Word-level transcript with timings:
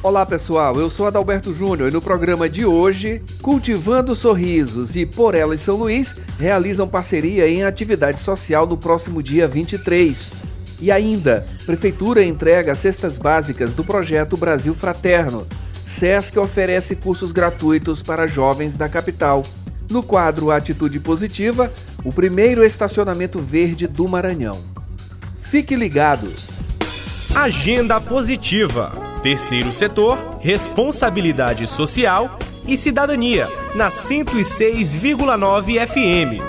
Olá 0.00 0.24
pessoal, 0.24 0.78
eu 0.78 0.88
sou 0.88 1.08
Adalberto 1.08 1.52
Júnior 1.52 1.88
e 1.88 1.92
no 1.92 2.00
programa 2.00 2.48
de 2.48 2.64
hoje, 2.64 3.20
Cultivando 3.42 4.14
Sorrisos 4.14 4.94
e 4.94 5.04
Por 5.04 5.34
Ela 5.34 5.56
em 5.56 5.58
São 5.58 5.74
Luís 5.74 6.14
realizam 6.38 6.86
parceria 6.86 7.48
em 7.48 7.64
atividade 7.64 8.20
social 8.20 8.64
no 8.64 8.76
próximo 8.76 9.20
dia 9.20 9.48
23. 9.48 10.34
E 10.80 10.92
ainda, 10.92 11.44
Prefeitura 11.66 12.24
entrega 12.24 12.76
cestas 12.76 13.18
básicas 13.18 13.72
do 13.72 13.82
projeto 13.82 14.36
Brasil 14.36 14.72
Fraterno. 14.72 15.44
SESC 15.84 16.38
oferece 16.38 16.94
cursos 16.94 17.32
gratuitos 17.32 18.00
para 18.00 18.28
jovens 18.28 18.76
da 18.76 18.88
capital. 18.88 19.44
No 19.90 20.04
quadro 20.04 20.52
Atitude 20.52 21.00
Positiva, 21.00 21.72
o 22.04 22.12
primeiro 22.12 22.64
estacionamento 22.64 23.40
verde 23.40 23.88
do 23.88 24.06
Maranhão. 24.06 24.60
Fique 25.42 25.74
ligados! 25.74 26.50
Agenda 27.34 28.00
Positiva 28.00 29.07
Terceiro 29.28 29.74
setor, 29.74 30.38
responsabilidade 30.40 31.66
social 31.66 32.38
e 32.66 32.78
cidadania, 32.78 33.46
na 33.74 33.90
106,9 33.90 35.86
FM. 35.86 36.40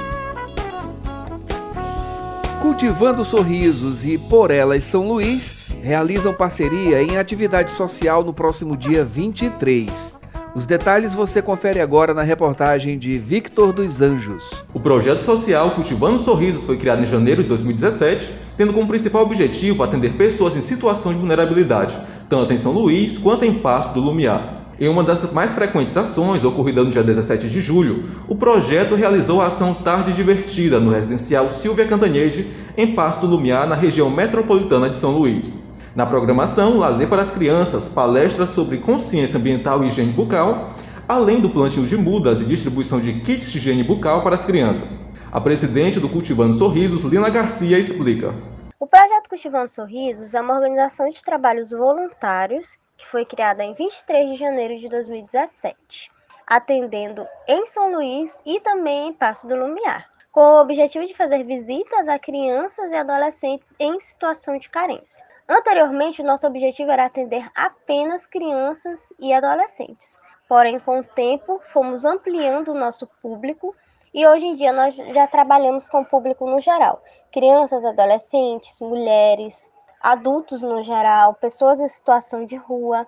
Cultivando 2.61 3.25
Sorrisos 3.25 4.05
e 4.05 4.17
Por 4.17 4.49
Elas 4.49 4.85
São 4.85 5.09
Luís 5.09 5.57
realizam 5.83 6.33
parceria 6.33 7.03
em 7.03 7.17
atividade 7.17 7.71
social 7.71 8.23
no 8.23 8.33
próximo 8.33 8.77
dia 8.77 9.03
23. 9.03 10.18
Os 10.55 10.65
detalhes 10.65 11.13
você 11.13 11.43
confere 11.43 11.79
agora 11.79 12.11
na 12.11 12.23
reportagem 12.23 12.97
de 12.97 13.19
Victor 13.19 13.71
dos 13.71 14.01
Anjos. 14.01 14.49
O 14.73 14.79
projeto 14.79 15.19
social 15.19 15.71
Cultivando 15.71 16.17
Sorrisos 16.17 16.65
foi 16.65 16.75
criado 16.75 17.03
em 17.03 17.05
janeiro 17.05 17.43
de 17.43 17.49
2017, 17.49 18.33
tendo 18.57 18.73
como 18.73 18.87
principal 18.87 19.21
objetivo 19.21 19.83
atender 19.83 20.13
pessoas 20.13 20.57
em 20.57 20.61
situação 20.61 21.13
de 21.13 21.19
vulnerabilidade, 21.19 21.99
tanto 22.27 22.51
em 22.51 22.57
São 22.57 22.71
Luís 22.71 23.17
quanto 23.19 23.45
em 23.45 23.59
Passo 23.59 23.93
do 23.93 24.01
Lumiar. 24.01 24.59
Em 24.79 24.87
uma 24.87 25.03
das 25.03 25.31
mais 25.31 25.53
frequentes 25.53 25.95
ações, 25.95 26.43
ocorrida 26.43 26.83
no 26.83 26.89
dia 26.89 27.03
17 27.03 27.47
de 27.47 27.61
julho, 27.61 28.05
o 28.27 28.35
projeto 28.35 28.95
realizou 28.95 29.41
a 29.41 29.47
ação 29.47 29.75
Tarde 29.75 30.13
Divertida 30.13 30.79
no 30.79 30.89
residencial 30.89 31.51
Silvia 31.51 31.85
Cantanhede, 31.85 32.47
em 32.75 32.95
Pasto 32.95 33.27
Lumiar, 33.27 33.67
na 33.67 33.75
região 33.75 34.09
metropolitana 34.09 34.89
de 34.89 34.97
São 34.97 35.11
Luís. 35.11 35.53
Na 35.99 36.05
programação, 36.05 36.77
lazer 36.77 37.09
para 37.09 37.21
as 37.21 37.29
crianças, 37.29 37.89
palestras 37.89 38.51
sobre 38.51 38.77
consciência 38.77 39.37
ambiental 39.37 39.83
e 39.83 39.87
higiene 39.87 40.13
bucal, 40.13 40.69
além 41.05 41.41
do 41.41 41.49
plantio 41.49 41.85
de 41.85 41.97
mudas 41.97 42.39
e 42.39 42.45
distribuição 42.45 43.01
de 43.01 43.19
kits 43.19 43.51
de 43.51 43.57
higiene 43.57 43.83
bucal 43.83 44.23
para 44.23 44.33
as 44.33 44.45
crianças. 44.45 44.97
A 45.29 45.41
presidente 45.41 45.99
do 45.99 46.07
Cultivando 46.07 46.53
Sorrisos, 46.53 47.03
Lina 47.03 47.29
Garcia, 47.29 47.77
explica. 47.77 48.33
O 48.79 48.87
projeto 48.87 49.27
Cultivando 49.27 49.67
Sorrisos 49.67 50.33
é 50.33 50.39
uma 50.39 50.55
organização 50.55 51.09
de 51.09 51.21
trabalhos 51.21 51.71
voluntários 51.71 52.77
que 52.97 53.05
foi 53.05 53.25
criada 53.25 53.61
em 53.61 53.73
23 53.73 54.31
de 54.31 54.39
janeiro 54.39 54.79
de 54.79 54.87
2017, 54.87 56.09
atendendo 56.47 57.27
em 57.45 57.65
São 57.65 57.93
Luís 57.93 58.39
e 58.45 58.61
também 58.61 59.09
em 59.09 59.13
Passo 59.13 59.49
do 59.49 59.55
Lumiar, 59.57 60.05
com 60.31 60.39
o 60.39 60.61
objetivo 60.61 61.03
de 61.03 61.13
fazer 61.13 61.43
visitas 61.43 62.07
a 62.07 62.17
crianças 62.17 62.89
e 62.89 62.95
adolescentes 62.95 63.73
em 63.77 63.99
situação 63.99 64.57
de 64.57 64.69
carência. 64.69 65.27
Anteriormente, 65.51 66.21
nosso 66.21 66.45
objetivo 66.45 66.91
era 66.91 67.05
atender 67.05 67.49
apenas 67.55 68.27
crianças 68.27 69.11
e 69.17 69.33
adolescentes. 69.33 70.19
Porém, 70.47 70.79
com 70.79 70.99
o 70.99 71.03
tempo, 71.03 71.59
fomos 71.73 72.05
ampliando 72.05 72.67
o 72.67 72.77
nosso 72.77 73.07
público 73.19 73.75
e 74.13 74.27
hoje 74.27 74.45
em 74.45 74.53
dia 74.53 74.71
nós 74.71 74.95
já 74.95 75.25
trabalhamos 75.25 75.89
com 75.89 76.01
o 76.01 76.05
público 76.05 76.47
no 76.47 76.59
geral: 76.59 77.01
crianças, 77.31 77.83
adolescentes, 77.83 78.79
mulheres, 78.79 79.71
adultos 79.99 80.61
no 80.61 80.83
geral, 80.83 81.33
pessoas 81.33 81.79
em 81.79 81.87
situação 81.87 82.45
de 82.45 82.55
rua. 82.55 83.07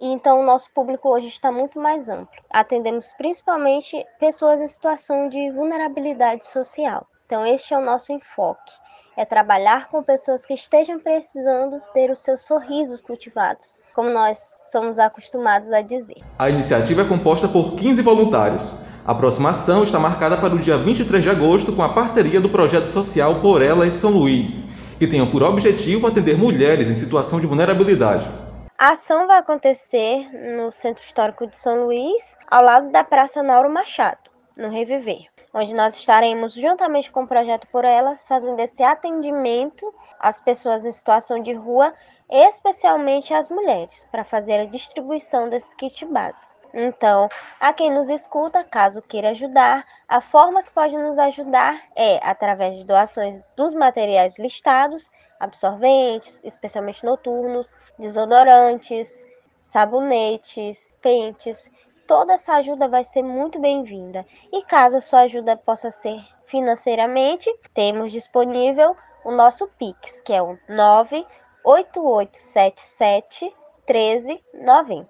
E 0.00 0.06
então 0.06 0.40
o 0.40 0.44
nosso 0.44 0.72
público 0.72 1.10
hoje 1.10 1.26
está 1.26 1.52
muito 1.52 1.78
mais 1.78 2.08
amplo. 2.08 2.42
Atendemos 2.48 3.12
principalmente 3.12 4.02
pessoas 4.18 4.62
em 4.62 4.66
situação 4.66 5.28
de 5.28 5.50
vulnerabilidade 5.50 6.46
social. 6.46 7.06
Então 7.26 7.44
este 7.44 7.74
é 7.74 7.78
o 7.78 7.84
nosso 7.84 8.12
enfoque 8.12 8.81
é 9.16 9.24
trabalhar 9.24 9.88
com 9.88 10.02
pessoas 10.02 10.46
que 10.46 10.54
estejam 10.54 10.98
precisando 10.98 11.80
ter 11.92 12.10
os 12.10 12.20
seus 12.20 12.42
sorrisos 12.42 13.00
cultivados, 13.00 13.78
como 13.94 14.10
nós 14.10 14.54
somos 14.64 14.98
acostumados 14.98 15.70
a 15.70 15.82
dizer. 15.82 16.22
A 16.38 16.48
iniciativa 16.48 17.02
é 17.02 17.04
composta 17.04 17.48
por 17.48 17.74
15 17.74 18.02
voluntários. 18.02 18.74
A 19.04 19.14
próxima 19.14 19.50
ação 19.50 19.82
está 19.82 19.98
marcada 19.98 20.38
para 20.38 20.54
o 20.54 20.58
dia 20.58 20.78
23 20.78 21.22
de 21.22 21.30
agosto 21.30 21.74
com 21.74 21.82
a 21.82 21.92
parceria 21.92 22.40
do 22.40 22.50
projeto 22.50 22.86
social 22.86 23.40
Por 23.40 23.60
Elas 23.60 23.94
São 23.94 24.10
Luís, 24.10 24.64
que 24.98 25.06
tem 25.06 25.28
por 25.28 25.42
objetivo 25.42 26.06
atender 26.06 26.38
mulheres 26.38 26.88
em 26.88 26.94
situação 26.94 27.40
de 27.40 27.46
vulnerabilidade. 27.46 28.30
A 28.78 28.92
ação 28.92 29.26
vai 29.26 29.38
acontecer 29.38 30.28
no 30.56 30.70
Centro 30.70 31.04
Histórico 31.04 31.46
de 31.46 31.56
São 31.56 31.84
Luís, 31.84 32.36
ao 32.48 32.64
lado 32.64 32.90
da 32.90 33.04
Praça 33.04 33.42
Nauro 33.42 33.72
Machado, 33.72 34.18
no 34.56 34.70
Reviver 34.70 35.31
onde 35.52 35.74
nós 35.74 35.96
estaremos, 35.96 36.54
juntamente 36.54 37.10
com 37.10 37.24
o 37.24 37.28
Projeto 37.28 37.66
Por 37.68 37.84
Elas, 37.84 38.26
fazendo 38.26 38.58
esse 38.60 38.82
atendimento 38.82 39.92
às 40.18 40.40
pessoas 40.40 40.84
em 40.84 40.90
situação 40.90 41.40
de 41.40 41.52
rua, 41.52 41.92
especialmente 42.30 43.34
às 43.34 43.50
mulheres, 43.50 44.06
para 44.10 44.24
fazer 44.24 44.60
a 44.60 44.64
distribuição 44.64 45.48
desse 45.48 45.76
kit 45.76 46.04
básico. 46.06 46.52
Então, 46.74 47.28
a 47.60 47.72
quem 47.74 47.90
nos 47.90 48.08
escuta, 48.08 48.64
caso 48.64 49.02
queira 49.02 49.30
ajudar, 49.30 49.84
a 50.08 50.22
forma 50.22 50.62
que 50.62 50.70
pode 50.70 50.96
nos 50.96 51.18
ajudar 51.18 51.78
é 51.94 52.18
através 52.22 52.76
de 52.76 52.84
doações 52.84 53.42
dos 53.54 53.74
materiais 53.74 54.38
listados, 54.38 55.10
absorventes, 55.38 56.42
especialmente 56.44 57.04
noturnos, 57.04 57.76
desodorantes, 57.98 59.22
sabonetes, 59.60 60.94
pentes 61.02 61.70
toda 62.12 62.34
essa 62.34 62.52
ajuda 62.56 62.88
vai 62.88 63.02
ser 63.02 63.22
muito 63.22 63.58
bem-vinda. 63.58 64.26
E 64.52 64.62
caso 64.66 64.98
a 64.98 65.00
sua 65.00 65.20
ajuda 65.20 65.56
possa 65.56 65.88
ser 65.88 66.20
financeiramente, 66.44 67.50
temos 67.72 68.12
disponível 68.12 68.94
o 69.24 69.32
nosso 69.32 69.66
Pix, 69.78 70.20
que 70.20 70.30
é 70.30 70.42
o 70.42 70.58
98877 70.68 73.50
1390. 73.88 75.08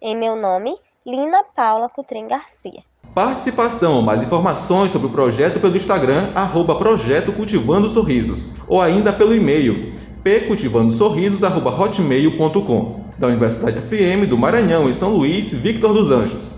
Em 0.00 0.16
meu 0.16 0.36
nome, 0.36 0.74
Lina 1.04 1.44
Paula 1.54 1.90
Cutrim 1.90 2.26
Garcia. 2.26 2.82
Participação, 3.14 4.00
mais 4.00 4.22
informações 4.22 4.90
sobre 4.90 5.08
o 5.08 5.10
projeto 5.10 5.60
pelo 5.60 5.76
Instagram, 5.76 6.32
arroba 6.34 6.78
Projeto 6.78 7.30
Cultivando 7.34 7.90
Sorrisos, 7.90 8.48
ou 8.66 8.80
ainda 8.80 9.12
pelo 9.12 9.34
e-mail 9.34 9.92
pcultivandosorrisos.hotmail.com 10.24 12.97
da 13.18 13.26
Universidade 13.26 13.80
FM 13.80 14.28
do 14.28 14.38
Maranhão, 14.38 14.88
em 14.88 14.92
São 14.92 15.10
Luís, 15.10 15.52
Victor 15.52 15.92
dos 15.92 16.10
Anjos. 16.10 16.56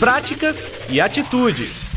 Práticas 0.00 0.68
e 0.88 1.00
atitudes. 1.00 1.94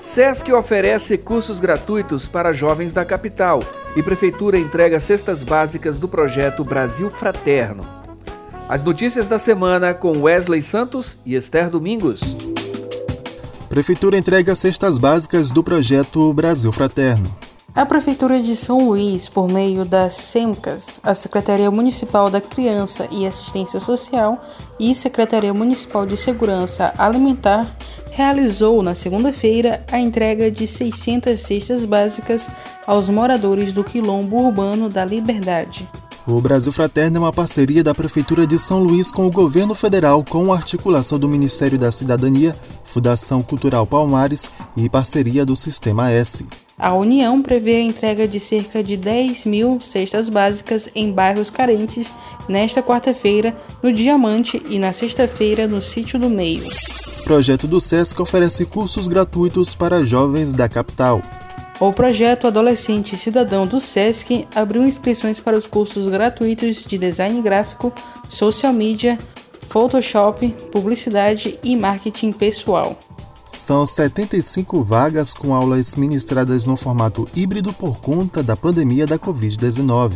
SESC 0.00 0.52
oferece 0.52 1.16
cursos 1.18 1.58
gratuitos 1.58 2.28
para 2.28 2.52
jovens 2.52 2.92
da 2.92 3.04
capital 3.04 3.60
e 3.96 4.02
Prefeitura 4.02 4.58
entrega 4.58 5.00
cestas 5.00 5.42
básicas 5.42 5.98
do 5.98 6.08
projeto 6.08 6.64
Brasil 6.64 7.10
Fraterno. 7.10 7.82
As 8.68 8.82
notícias 8.82 9.26
da 9.26 9.38
semana 9.38 9.92
com 9.92 10.22
Wesley 10.22 10.62
Santos 10.62 11.18
e 11.26 11.34
Esther 11.34 11.68
Domingos. 11.68 12.20
Prefeitura 13.68 14.16
entrega 14.16 14.54
cestas 14.54 14.98
básicas 14.98 15.50
do 15.50 15.64
projeto 15.64 16.32
Brasil 16.32 16.70
Fraterno. 16.72 17.41
A 17.74 17.86
Prefeitura 17.86 18.42
de 18.42 18.54
São 18.54 18.86
Luís, 18.86 19.30
por 19.30 19.50
meio 19.50 19.82
da 19.82 20.10
SEMCAS, 20.10 21.00
a 21.02 21.14
Secretaria 21.14 21.70
Municipal 21.70 22.28
da 22.28 22.38
Criança 22.38 23.08
e 23.10 23.26
Assistência 23.26 23.80
Social 23.80 24.44
e 24.78 24.94
Secretaria 24.94 25.54
Municipal 25.54 26.04
de 26.04 26.14
Segurança 26.14 26.92
Alimentar, 26.98 27.66
realizou 28.10 28.82
na 28.82 28.94
segunda-feira 28.94 29.82
a 29.90 29.98
entrega 29.98 30.50
de 30.50 30.66
600 30.66 31.40
cestas 31.40 31.86
básicas 31.86 32.50
aos 32.86 33.08
moradores 33.08 33.72
do 33.72 33.82
Quilombo 33.82 34.42
Urbano 34.42 34.90
da 34.90 35.02
Liberdade. 35.06 35.88
O 36.26 36.42
Brasil 36.42 36.72
Fraterno 36.72 37.16
é 37.16 37.20
uma 37.20 37.32
parceria 37.32 37.82
da 37.82 37.94
Prefeitura 37.94 38.46
de 38.46 38.58
São 38.58 38.84
Luís 38.84 39.10
com 39.10 39.26
o 39.26 39.32
governo 39.32 39.74
federal, 39.74 40.22
com 40.22 40.52
articulação 40.52 41.18
do 41.18 41.26
Ministério 41.28 41.78
da 41.78 41.90
Cidadania, 41.90 42.54
Fundação 42.84 43.40
Cultural 43.40 43.86
Palmares 43.86 44.50
e 44.76 44.90
parceria 44.90 45.46
do 45.46 45.56
Sistema 45.56 46.10
S. 46.10 46.46
A 46.82 46.92
União 46.94 47.40
prevê 47.40 47.76
a 47.76 47.80
entrega 47.80 48.26
de 48.26 48.40
cerca 48.40 48.82
de 48.82 48.96
10 48.96 49.44
mil 49.44 49.78
cestas 49.78 50.28
básicas 50.28 50.88
em 50.96 51.12
bairros 51.12 51.48
carentes 51.48 52.12
nesta 52.48 52.82
quarta-feira 52.82 53.54
no 53.80 53.92
Diamante 53.92 54.60
e 54.68 54.80
na 54.80 54.92
sexta-feira 54.92 55.68
no 55.68 55.80
Sítio 55.80 56.18
do 56.18 56.28
Meio. 56.28 56.66
O 57.20 57.22
projeto 57.22 57.68
do 57.68 57.80
SESC 57.80 58.20
oferece 58.20 58.64
cursos 58.64 59.06
gratuitos 59.06 59.76
para 59.76 60.04
jovens 60.04 60.54
da 60.54 60.68
capital. 60.68 61.22
O 61.78 61.92
projeto 61.92 62.48
Adolescente 62.48 63.16
Cidadão 63.16 63.64
do 63.64 63.78
SESC 63.78 64.48
abriu 64.52 64.84
inscrições 64.84 65.38
para 65.38 65.56
os 65.56 65.68
cursos 65.68 66.08
gratuitos 66.08 66.84
de 66.84 66.98
design 66.98 67.40
gráfico, 67.42 67.92
social 68.28 68.72
media, 68.72 69.16
Photoshop, 69.68 70.48
publicidade 70.72 71.60
e 71.62 71.76
marketing 71.76 72.32
pessoal. 72.32 72.98
São 73.56 73.86
75 73.86 74.82
vagas 74.82 75.34
com 75.34 75.54
aulas 75.54 75.94
ministradas 75.94 76.64
no 76.64 76.76
formato 76.76 77.28
híbrido 77.34 77.72
por 77.72 78.00
conta 78.00 78.42
da 78.42 78.56
pandemia 78.56 79.06
da 79.06 79.16
Covid-19. 79.18 80.14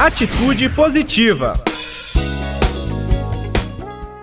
Atitude 0.03 0.67
Positiva. 0.69 1.53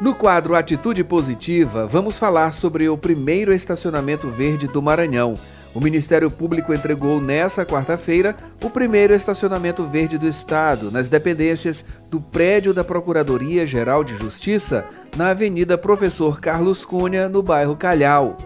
No 0.01 0.13
quadro 0.13 0.57
Atitude 0.57 1.05
Positiva, 1.05 1.87
vamos 1.87 2.19
falar 2.19 2.53
sobre 2.53 2.89
o 2.89 2.99
primeiro 2.99 3.53
estacionamento 3.53 4.29
verde 4.29 4.67
do 4.67 4.83
Maranhão. 4.83 5.35
O 5.73 5.81
Ministério 5.81 6.29
Público 6.33 6.75
entregou 6.75 7.21
nesta 7.21 7.65
quarta-feira 7.65 8.37
o 8.61 8.69
primeiro 8.69 9.15
estacionamento 9.15 9.85
verde 9.87 10.19
do 10.19 10.27
Estado, 10.27 10.91
nas 10.91 11.09
dependências 11.09 11.85
do 12.11 12.21
prédio 12.21 12.75
da 12.75 12.83
Procuradoria-Geral 12.83 14.03
de 14.03 14.17
Justiça, 14.17 14.85
na 15.17 15.29
Avenida 15.29 15.79
Professor 15.79 16.41
Carlos 16.41 16.85
Cunha, 16.85 17.29
no 17.29 17.41
bairro 17.41 17.77
Calhau. 17.77 18.37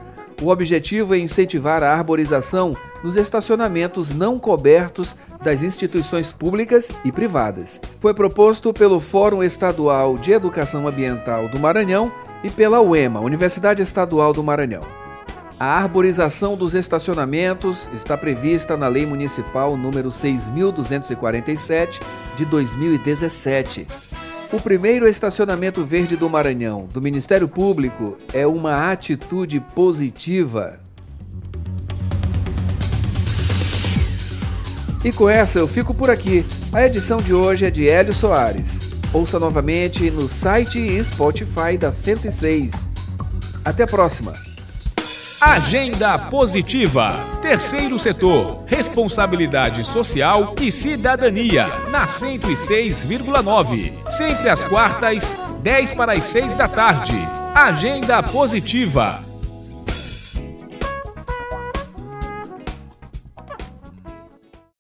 O 0.43 0.49
objetivo 0.49 1.15
é 1.15 1.19
incentivar 1.19 1.83
a 1.83 1.95
arborização 1.95 2.77
nos 3.03 3.17
estacionamentos 3.17 4.11
não 4.11 4.39
cobertos 4.39 5.17
das 5.43 5.63
instituições 5.63 6.33
públicas 6.33 6.91
e 7.05 7.13
privadas. 7.13 7.81
Foi 8.01 8.15
proposto 8.15 8.73
pelo 8.73 9.01
Fórum 9.01 9.43
Estadual 9.43 10.17
de 10.17 10.33
Educação 10.33 10.87
Ambiental 10.87 11.49
do 11.49 11.59
Maranhão 11.59 12.13
e 12.43 12.51
pela 12.51 12.81
UEMA, 12.81 13.21
Universidade 13.21 13.83
Estadual 13.83 14.33
do 14.33 14.43
Maranhão. 14.43 14.83
A 15.59 15.79
arborização 15.79 16.57
dos 16.57 16.75
estacionamentos 16.75 17.89
está 17.93 18.17
prevista 18.17 18.77
na 18.77 18.89
Lei 18.89 19.07
Municipal 19.07 19.77
número 19.77 20.11
6247 20.11 22.01
de 22.37 22.45
2017. 22.45 23.87
O 24.53 24.61
primeiro 24.61 25.09
estacionamento 25.09 25.85
verde 25.85 26.17
do 26.17 26.29
Maranhão, 26.29 26.87
do 26.93 27.01
Ministério 27.01 27.49
Público, 27.49 28.19
é 28.35 28.47
uma 28.47 28.91
atitude 28.91 29.61
positiva. 29.61 30.81
E 35.05 35.11
com 35.11 35.29
essa 35.29 35.59
eu 35.59 35.67
fico 35.67 35.93
por 35.93 36.11
aqui. 36.11 36.45
A 36.73 36.87
edição 36.87 37.19
de 37.19 37.35
hoje 37.35 37.67
é 37.67 37.71
de 37.71 37.89
Hélio 37.89 38.15
Soares. 38.15 38.81
Ouça 39.13 39.39
novamente 39.39 40.11
no 40.11 40.29
site 40.29 40.79
e 40.79 41.03
Spotify 41.03 41.77
da 41.79 41.91
106. 41.91 42.91
Até 43.65 43.83
a 43.83 43.87
próxima. 43.87 44.33
Agenda 45.41 46.17
Positiva. 46.19 47.29
Terceiro 47.43 47.99
setor. 47.99 48.63
Responsabilidade 48.65 49.83
social 49.83 50.55
e 50.61 50.71
cidadania. 50.71 51.67
Na 51.91 52.07
106,9. 52.07 53.93
Sempre 54.17 54.49
às 54.49 54.63
quartas, 54.63 55.37
10 55.63 55.93
para 55.93 56.13
as 56.13 56.25
6 56.27 56.55
da 56.55 56.69
tarde. 56.69 57.17
Agenda 57.55 58.23
Positiva. 58.23 59.32